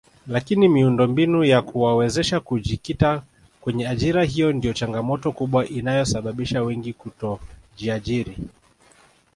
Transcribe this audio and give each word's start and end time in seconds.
Lakini 0.27 0.67
miundombinu 0.67 1.43
ya 1.43 1.61
kuwawezesha 1.61 2.39
kujikita 2.39 3.23
kwenye 3.61 3.87
ajira 3.87 4.23
hiyo 4.23 4.53
ndio 4.53 4.73
changamoto 4.73 5.31
kubwa 5.31 5.67
inayosababisha 5.67 6.63
wengi 6.63 6.93
kutojiajiri 6.93 8.37